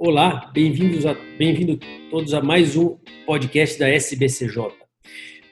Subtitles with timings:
[0.00, 1.76] Olá, bem-vindos a bem-vindo
[2.08, 4.56] todos a mais um podcast da SBCJ.
[4.62, 4.70] No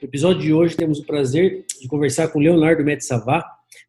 [0.03, 3.41] episódio de hoje temos o prazer de conversar com Leonardo Metsavá,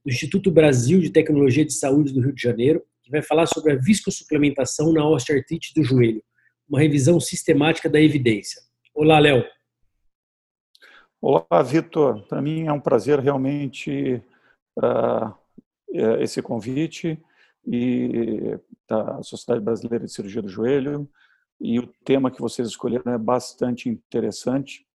[0.04, 3.74] do Instituto Brasil de Tecnologia de Saúde do Rio de Janeiro, que vai falar sobre
[3.74, 6.24] a viscosuplementação na osteoartrite do joelho,
[6.67, 8.60] uma revisão sistemática da evidência.
[8.96, 9.46] Olá, Léo.
[11.21, 12.24] Olá, Vitor.
[12.28, 14.19] Para mim é um prazer realmente
[14.79, 15.31] uh,
[16.20, 17.16] esse convite
[17.68, 21.10] e da Sociedade Brasileira de Cirurgia do Joelho.
[21.60, 24.88] E o tema que vocês escolheram é bastante interessante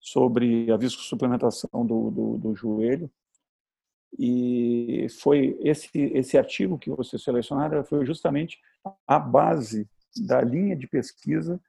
[0.00, 3.10] sobre a viscosuplementação do, do, do joelho.
[4.18, 8.58] E foi esse, esse artigo que vocês selecionaram foi justamente
[9.06, 11.60] a base da linha de pesquisa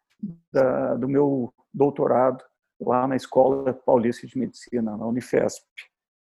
[0.52, 2.44] da, do meu doutorado
[2.80, 5.66] lá na Escola Paulista de Medicina, na Unifesp.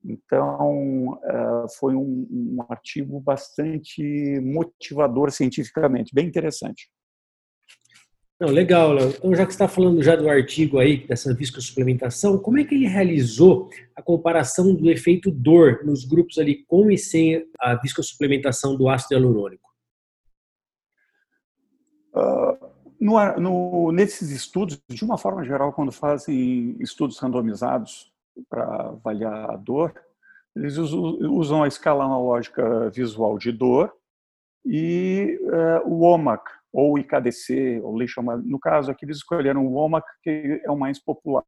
[0.05, 4.03] Então, eh, foi um, um artigo bastante
[4.41, 6.91] motivador cientificamente, bem interessante.
[8.39, 9.09] Não, legal, Léo.
[9.11, 12.87] Então, já que está falando já do artigo aí, dessa viscosuplementação, como é que ele
[12.87, 18.89] realizou a comparação do efeito dor nos grupos ali com e sem a viscosuplementação do
[18.89, 19.71] ácido hialurônico?
[22.13, 28.14] Uh, no, no, nesses estudos, de uma forma geral, quando fazem estudos randomizados
[28.49, 29.95] para avaliar a dor,
[30.57, 33.93] eles usam a escala analógica visual de dor
[34.65, 38.43] e uh, o OMAC, ou IKDC, ou Leishman.
[38.45, 41.45] No caso aqui, eles escolheram o OMAC, que é o mais popular.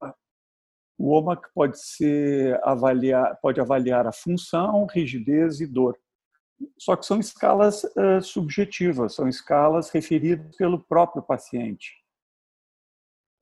[0.98, 5.96] O OMAC pode, ser avaliar, pode avaliar a função, rigidez e dor.
[6.78, 11.92] Só que são escalas uh, subjetivas, são escalas referidas pelo próprio paciente.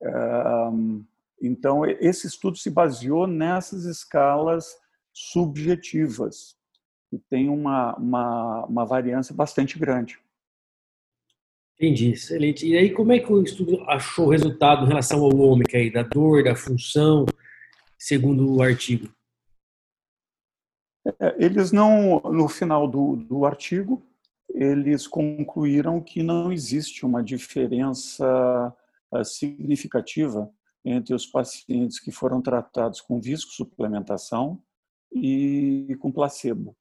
[0.01, 1.03] Uh,
[1.41, 4.75] então, esse estudo se baseou nessas escalas
[5.13, 6.55] subjetivas,
[7.09, 10.19] que tem uma, uma, uma variância bastante grande.
[11.77, 12.65] Entendi, excelente.
[12.65, 15.91] E aí, como é que o estudo achou o resultado em relação ao ômega aí,
[15.91, 17.25] da dor, da função,
[17.99, 19.13] segundo o artigo?
[21.19, 24.01] É, eles não, no final do, do artigo,
[24.49, 28.73] eles concluíram que não existe uma diferença
[29.13, 30.49] eh, significativa
[30.85, 34.61] entre os pacientes que foram tratados com viscosuplementação
[35.11, 36.77] e com placebo.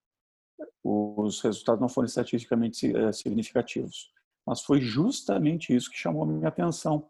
[0.83, 4.13] Os resultados não foram estatisticamente eh, significativos,
[4.47, 7.09] mas foi justamente isso que chamou a minha atenção.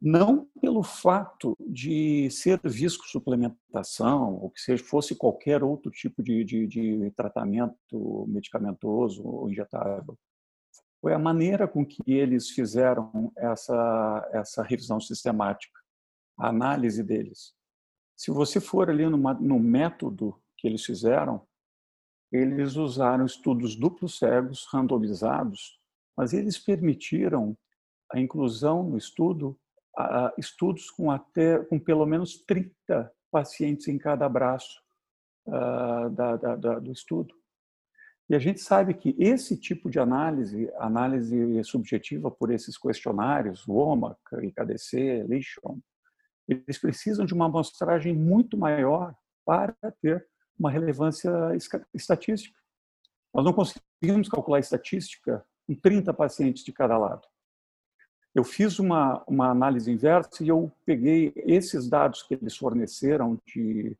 [0.00, 6.66] Não pelo fato de ser viscosuplementação, ou que seja, fosse qualquer outro tipo de, de,
[6.66, 10.16] de tratamento medicamentoso ou injetável,
[11.00, 15.77] foi a maneira com que eles fizeram essa, essa revisão sistemática
[16.38, 17.54] a análise deles.
[18.16, 21.46] Se você for ali numa, no método que eles fizeram,
[22.30, 25.78] eles usaram estudos duplos cegos, randomizados,
[26.16, 27.56] mas eles permitiram
[28.12, 29.58] a inclusão no estudo,
[29.96, 34.80] a, estudos com até com pelo menos 30 pacientes em cada braço
[35.46, 37.34] uh, da, da, da, do estudo.
[38.28, 44.18] E a gente sabe que esse tipo de análise, análise subjetiva por esses questionários, WOMAC,
[44.42, 45.80] IKDC, Lishon,
[46.48, 49.14] eles precisam de uma amostragem muito maior
[49.44, 50.26] para ter
[50.58, 51.30] uma relevância
[51.94, 52.58] estatística.
[53.32, 57.26] Nós não conseguimos calcular estatística em 30 pacientes de cada lado.
[58.34, 63.96] Eu fiz uma, uma análise inversa e eu peguei esses dados que eles forneceram de,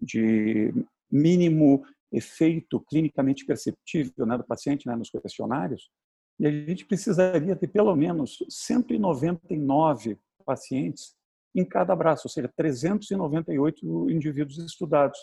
[0.00, 0.74] de
[1.10, 5.90] mínimo efeito clinicamente perceptível né, do paciente né, nos questionários,
[6.38, 11.15] e a gente precisaria ter pelo menos 199 pacientes
[11.56, 15.18] em cada braço, ou seja, 398 indivíduos estudados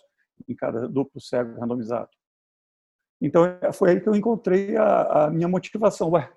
[0.49, 2.09] em cada duplo cego randomizado.
[3.21, 6.09] Então, foi aí que eu encontrei a, a minha motivação.
[6.09, 6.29] Ué,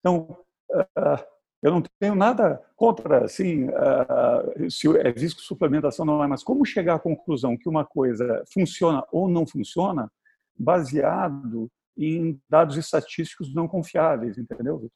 [0.00, 0.36] então,
[0.70, 1.24] uh,
[1.62, 6.66] eu não tenho nada contra, assim, uh, se é visco suplementação não é, mas como
[6.66, 10.10] chegar à conclusão que uma coisa funciona ou não funciona
[10.58, 14.90] baseado em dados estatísticos não confiáveis, entendeu?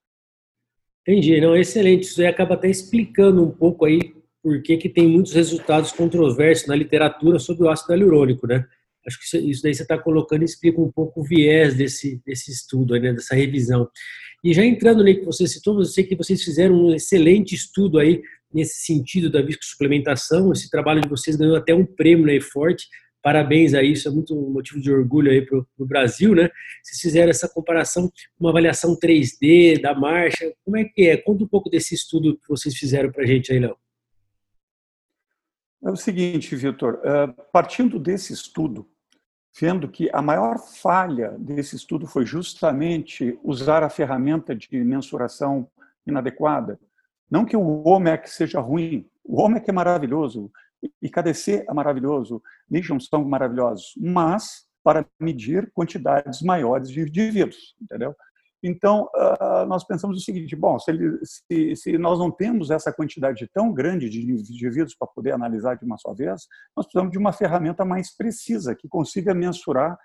[1.02, 2.02] Entendi, não, excelente.
[2.02, 6.74] Isso aí acaba até explicando um pouco aí por que, tem muitos resultados controversos na
[6.74, 8.64] literatura sobre o ácido hialurônico, né?
[9.06, 12.98] Acho que isso daí você está colocando explica um pouco o viés desse, desse estudo,
[12.98, 13.88] né, dessa revisão.
[14.44, 17.98] E já entrando no que você citou, eu sei que vocês fizeram um excelente estudo
[17.98, 18.22] aí
[18.52, 20.52] nesse sentido da viscosuplementação.
[20.52, 22.86] Esse trabalho de vocês ganhou até um prêmio na Eforte.
[23.22, 26.48] Parabéns a isso, é muito motivo de orgulho aí para o Brasil, né?
[26.82, 30.50] Vocês fizeram essa comparação, uma avaliação 3D da marcha.
[30.64, 31.18] Como é que é?
[31.18, 33.76] Conta um pouco desse estudo que vocês fizeram para a gente aí, Léo.
[35.82, 38.86] É o seguinte, Vitor, eh, partindo desse estudo,
[39.58, 45.68] vendo que a maior falha desse estudo foi justamente usar a ferramenta de mensuração
[46.06, 46.78] inadequada.
[47.30, 50.50] Não que o OMEC seja ruim, o OMEC é maravilhoso,
[51.00, 58.14] e KDC é maravilhoso, Legion são maravilhosos, mas para medir quantidades maiores de indivíduos, entendeu?
[58.62, 62.92] Então, uh, nós pensamos o seguinte: bom, se, ele, se, se, nós não temos essa
[62.92, 66.46] quantidade tão grande de indivíduos para poder analisar de uma só vez,
[66.76, 69.98] nós precisamos de uma ferramenta mais precisa, que consiga mensurar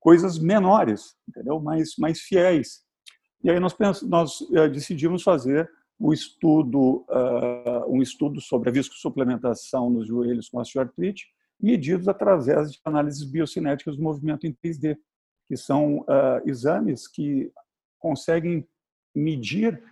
[0.00, 1.60] coisas menores, entendeu?
[1.60, 2.82] Mais, mais fiéis.
[3.42, 8.72] E aí nós, pensamos, nós uh, decidimos fazer o estudo, uh, um estudo sobre a
[8.72, 11.26] viscosuplementação nos joelhos com osteoartrite,
[11.60, 14.96] medidos através de análises biocinéticas do movimento em 3D,
[15.46, 16.04] que são
[16.46, 17.52] exames que
[18.04, 18.68] conseguem
[19.14, 19.82] medir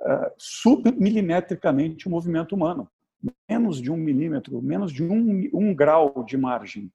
[0.00, 2.90] uh, submilimetricamente o movimento humano,
[3.48, 6.92] menos de um milímetro, menos de um, um grau de margem.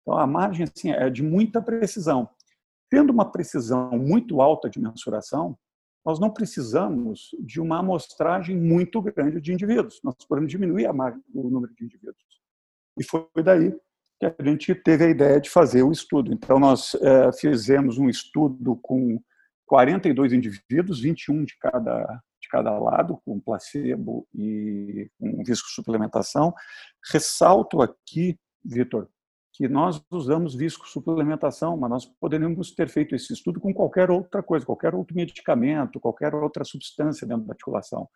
[0.00, 2.28] Então, a margem assim, é de muita precisão.
[2.88, 5.58] Tendo uma precisão muito alta de mensuração,
[6.04, 10.00] nós não precisamos de uma amostragem muito grande de indivíduos.
[10.04, 12.42] Nós podemos diminuir o número de indivíduos.
[12.96, 13.74] E foi daí
[14.20, 16.32] que a gente teve a ideia de fazer o estudo.
[16.32, 19.20] Então, nós é, fizemos um estudo com
[19.66, 26.52] 42 indivíduos, 21 de cada, de cada lado, com placebo e com viscosuplementação.
[27.10, 29.08] Ressalto aqui, Vitor,
[29.52, 34.64] que nós usamos viscosuplementação, mas nós poderíamos ter feito esse estudo com qualquer outra coisa,
[34.64, 38.08] qualquer outro medicamento, qualquer outra substância dentro da articulação.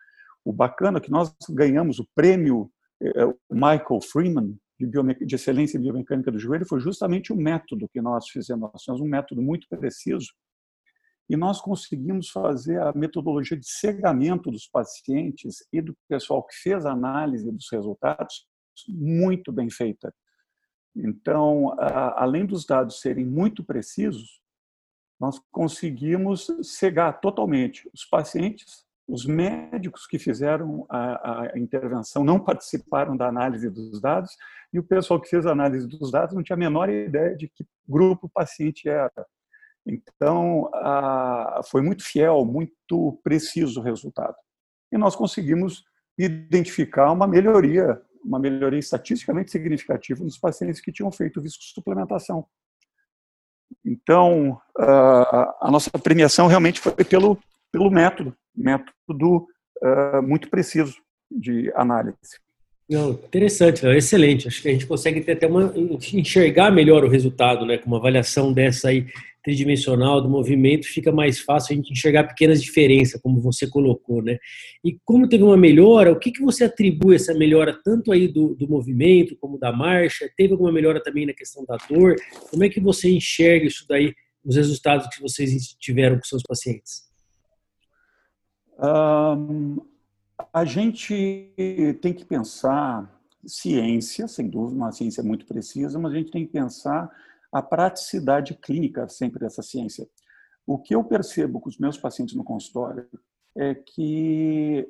[0.43, 2.71] O bacana é que nós ganhamos o prêmio
[3.01, 8.69] eh, Michael Freeman de, excelência biomecânica do joelho foi justamente o método que nós fizemos.
[8.71, 10.33] Nós temos um método muito preciso
[11.29, 16.85] e nós conseguimos fazer a metodologia de cegamento dos pacientes e do pessoal que fez
[16.85, 18.47] a análise dos resultados
[18.87, 20.13] muito bem feita.
[20.95, 21.75] Então,
[22.15, 24.41] além dos dados serem muito precisos,
[25.19, 33.15] nós conseguimos cegar totalmente os pacientes, os médicos que fizeram a, a, intervenção não participaram
[33.15, 34.35] da análise dos dados
[34.73, 37.47] e o pessoal que fez a análise dos dados não tinha a menor ideia de
[37.47, 39.25] que grupo o paciente era.
[39.89, 40.69] Então,
[41.69, 44.35] foi muito fiel, muito preciso o resultado.
[44.91, 45.85] E nós conseguimos
[46.17, 52.45] identificar uma melhoria, uma melhoria estatisticamente significativa nos pacientes que tinham feito viscosuplementação.
[53.85, 57.39] Então, a nossa premiação realmente foi pelo,
[57.71, 59.47] pelo método, método
[60.23, 61.01] muito preciso
[61.31, 62.39] de análise.
[62.89, 64.47] Não, interessante, não, excelente.
[64.47, 65.73] Acho que a gente consegue ter até uma
[66.13, 67.77] enxergar melhor o resultado, né?
[67.77, 69.05] Com uma avaliação dessa aí
[69.43, 74.37] tridimensional do movimento, fica mais fácil a gente enxergar pequenas diferenças, como você colocou, né?
[74.83, 78.55] E como teve uma melhora, o que, que você atribui essa melhora tanto aí do,
[78.55, 80.29] do movimento como da marcha?
[80.35, 82.15] Teve alguma melhora também na questão da dor?
[82.49, 84.13] Como é que você enxerga isso daí,
[84.43, 87.03] os resultados que vocês tiveram com seus pacientes?
[88.77, 89.77] Um,
[90.53, 91.53] a gente
[92.01, 93.11] tem que pensar
[93.45, 97.09] ciência, sem dúvida, uma ciência muito precisa, mas a gente tem que pensar
[97.51, 100.07] a praticidade clínica sempre dessa ciência.
[100.65, 103.07] O que eu percebo com os meus pacientes no consultório
[103.55, 104.87] é que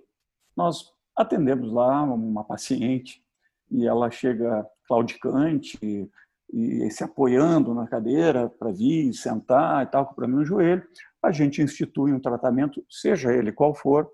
[0.55, 3.23] nós atendemos lá uma paciente
[3.69, 6.09] e ela chega claudicante e,
[6.51, 10.83] e se apoiando na cadeira para vir sentar e tal, com problema no joelho.
[11.21, 14.09] A gente institui um tratamento, seja ele qual for,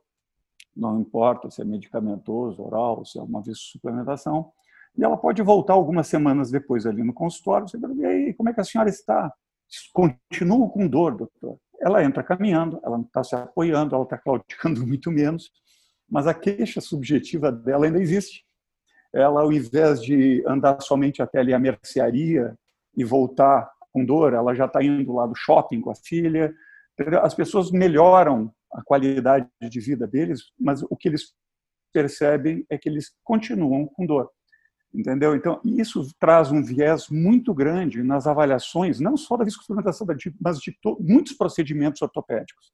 [0.75, 4.51] não importa se é medicamentoso, oral, se é uma suplementação,
[4.97, 8.49] e ela pode voltar algumas semanas depois ali no consultório, você pergunta, e aí, como
[8.49, 9.33] é que a senhora está?
[9.91, 11.57] Continuo com dor, doutor.
[11.81, 15.51] Ela entra caminhando, ela não está se apoiando, ela está claudicando muito menos,
[16.09, 18.45] mas a queixa subjetiva dela ainda existe.
[19.11, 22.55] Ela, ao invés de andar somente até ali a mercearia
[22.95, 26.53] e voltar com dor, ela já está indo lá do shopping com a filha.
[27.21, 31.33] As pessoas melhoram a qualidade de vida deles, mas o que eles
[31.93, 34.29] percebem é que eles continuam com dor
[34.93, 35.35] entendeu?
[35.35, 40.05] Então, isso traz um viés muito grande nas avaliações, não só da viscosuplementação,
[40.39, 42.71] mas de muitos procedimentos ortopédicos.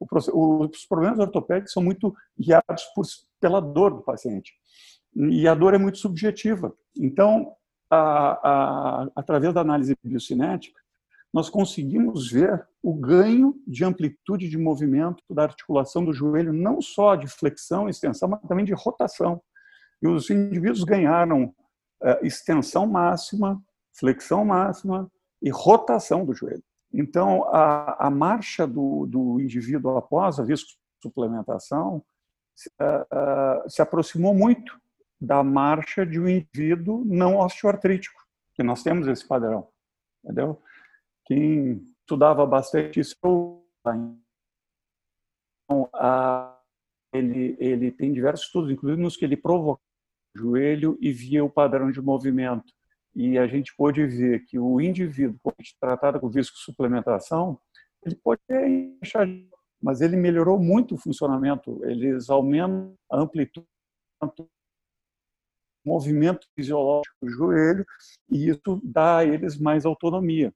[0.00, 3.04] os problemas ortopédicos são muito guiados por,
[3.40, 4.54] pela dor do paciente.
[5.14, 6.72] E a dor é muito subjetiva.
[6.96, 7.52] Então,
[7.90, 7.98] a,
[8.48, 10.80] a, através da análise biocinética,
[11.32, 17.14] nós conseguimos ver o ganho de amplitude de movimento da articulação do joelho, não só
[17.14, 19.40] de flexão e extensão, mas também de rotação.
[20.00, 21.44] E os indivíduos ganharam
[22.02, 25.10] uh, extensão máxima, flexão máxima
[25.42, 26.62] e rotação do joelho.
[26.92, 30.44] Então, a, a marcha do, do indivíduo após a
[31.02, 32.02] suplementação
[32.80, 34.80] uh, uh, se aproximou muito
[35.20, 38.20] da marcha de um indivíduo não osteoartrítico,
[38.54, 39.68] que nós temos esse padrão,
[40.24, 40.60] entendeu?
[41.28, 43.14] Quem estudava bastante isso,
[45.64, 46.58] então, a
[47.12, 49.82] ele, ele tem diversos estudos, inclusive nos que ele provoca
[50.34, 52.72] o joelho e via o padrão de movimento.
[53.14, 57.60] E a gente pôde ver que o indivíduo, quando tratado com visco-suplementação,
[58.02, 58.40] ele pode
[59.02, 59.28] achar,
[59.82, 63.66] mas ele melhorou muito o funcionamento, eles aumentam a amplitude
[65.84, 67.86] movimento fisiológico do joelho
[68.30, 70.54] e isso dá a eles mais autonomia.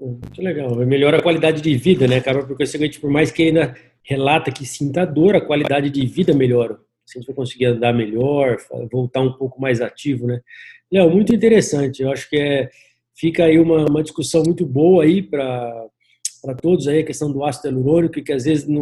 [0.00, 0.74] Muito legal.
[0.76, 2.16] Melhora a qualidade de vida, né?
[2.16, 6.34] Acaba porque seguinte, por mais que ainda relata que sinta dor, a qualidade de vida
[6.34, 6.78] melhora.
[7.04, 8.56] Se a gente vai conseguir andar melhor,
[8.90, 10.40] voltar um pouco mais ativo, né?
[10.90, 12.02] Léo, muito interessante.
[12.02, 12.70] Eu acho que é,
[13.14, 15.86] fica aí uma, uma discussão muito boa aí para
[16.42, 18.80] para todos aí a questão do ácido hialurônico, que às vezes não,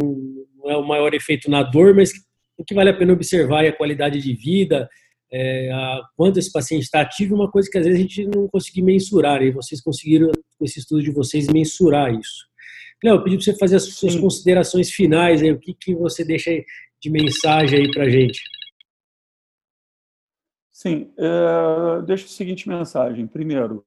[0.57, 2.11] não, é o maior efeito na dor, mas
[2.57, 4.89] o que vale a pena observar é a qualidade de vida,
[5.31, 8.47] é, a, quanto esse paciente está ativo, uma coisa que às vezes a gente não
[8.47, 12.47] conseguiu mensurar, e vocês conseguiram, com esse estudo de vocês, mensurar isso.
[13.01, 14.21] Léo, eu pedi para você fazer as suas Sim.
[14.21, 16.51] considerações finais, aí, o que, que você deixa
[17.01, 18.43] de mensagem aí para a gente.
[20.71, 23.25] Sim, é, deixa a seguinte mensagem.
[23.25, 23.85] Primeiro,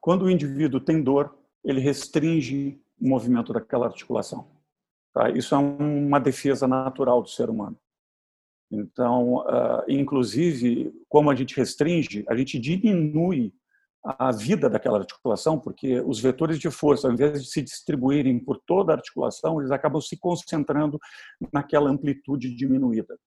[0.00, 4.48] quando o indivíduo tem dor, ele restringe o movimento daquela articulação.
[5.12, 5.30] Tá?
[5.30, 7.78] Isso é uma defesa natural do ser humano.
[8.70, 13.52] Então, uh, inclusive, como a gente restringe, a gente diminui
[14.04, 18.60] a vida daquela articulação, porque os vetores de força, ao invés de se distribuírem por
[18.66, 20.98] toda a articulação, eles acabam se concentrando
[21.52, 23.18] naquela amplitude diminuída.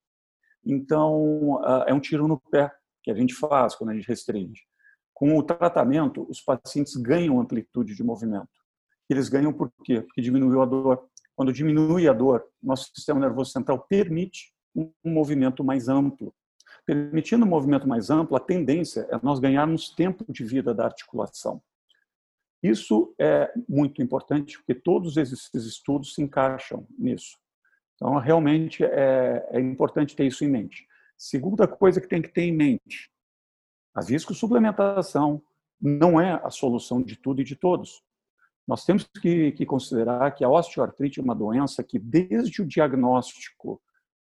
[0.63, 4.61] Então, é um tiro no pé que a gente faz quando a gente restringe.
[5.13, 8.47] Com o tratamento, os pacientes ganham amplitude de movimento.
[9.09, 10.01] Eles ganham por quê?
[10.01, 11.09] Porque diminuiu a dor.
[11.35, 16.33] Quando diminui a dor, nosso sistema nervoso central permite um movimento mais amplo.
[16.87, 21.61] Permitindo um movimento mais amplo, a tendência é nós ganharmos tempo de vida da articulação.
[22.63, 27.37] Isso é muito importante, porque todos esses estudos se encaixam nisso.
[27.95, 30.87] Então, realmente é, é importante ter isso em mente.
[31.17, 33.11] Segunda coisa que tem que ter em mente:
[33.93, 35.43] a viscosuplementação
[35.81, 38.01] não é a solução de tudo e de todos.
[38.65, 43.81] Nós temos que, que considerar que a osteoartrite é uma doença que, desde o diagnóstico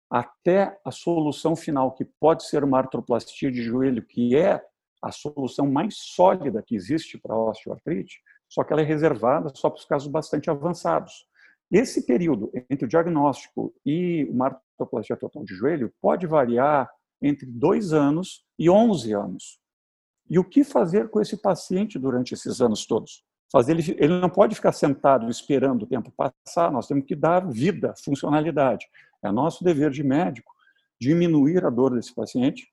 [0.10, 4.62] até a solução final, que pode ser uma artroplastia de joelho, que é
[5.02, 9.70] a solução mais sólida que existe para a osteoartrite, só que ela é reservada só
[9.70, 11.28] para os casos bastante avançados.
[11.72, 16.90] Esse período entre o diagnóstico e uma artroplastia total de joelho pode variar
[17.22, 19.60] entre dois anos e 11 anos.
[20.30, 23.24] E o que fazer com esse paciente durante esses anos todos?
[23.52, 27.48] Fazer ele, ele não pode ficar sentado esperando o tempo passar, nós temos que dar
[27.48, 28.88] vida, funcionalidade.
[29.24, 30.52] É nosso dever de médico
[31.00, 32.68] diminuir a dor desse paciente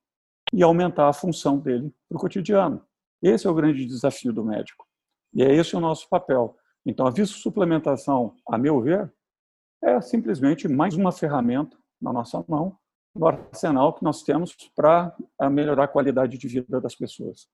[0.53, 2.85] e aumentar a função dele para o cotidiano.
[3.21, 4.85] Esse é o grande desafio do médico.
[5.33, 6.55] E é esse o nosso papel.
[6.85, 9.11] Então, a suplementação, a meu ver,
[9.83, 12.77] é simplesmente mais uma ferramenta na nossa mão,
[13.15, 15.15] no arsenal que nós temos para
[15.51, 17.47] melhorar a qualidade de vida das pessoas.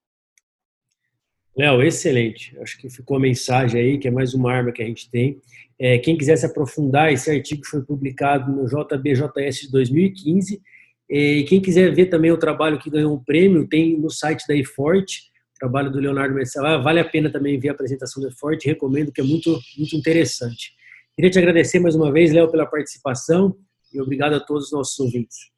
[1.56, 2.58] Léo, excelente.
[2.60, 5.40] Acho que ficou a mensagem aí, que é mais uma arma que a gente tem.
[5.78, 10.62] É, quem quiser se aprofundar, esse artigo foi publicado no JBJS de 2015.
[11.10, 14.48] É, e quem quiser ver também o trabalho que ganhou um prêmio, tem no site
[14.48, 16.82] da eForte, trabalho do Leonardo Mercelar.
[16.82, 20.74] Vale a pena também ver a apresentação da eForte, recomendo, que é muito, muito interessante.
[21.16, 23.56] Queria te agradecer mais uma vez, Léo, pela participação
[23.94, 25.52] e obrigado a todos os nossos ouvintes.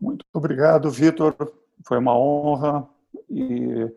[0.00, 1.36] Muito obrigado, Vitor.
[1.86, 2.88] Foi uma honra
[3.30, 3.88] e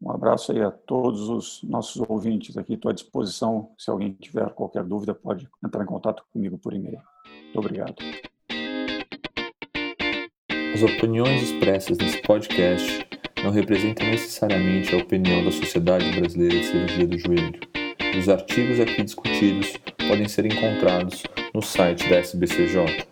[0.00, 2.74] um abraço aí a todos os nossos ouvintes aqui.
[2.74, 3.70] Estou à disposição.
[3.76, 7.00] Se alguém tiver qualquer dúvida, pode entrar em contato comigo por e-mail.
[7.44, 7.94] Muito obrigado.
[10.72, 13.06] As opiniões expressas nesse podcast
[13.42, 17.60] não representam necessariamente a opinião da Sociedade Brasileira de Cirurgia do Joelho.
[18.16, 19.76] Os artigos aqui discutidos
[20.08, 23.06] podem ser encontrados no site da SBCJ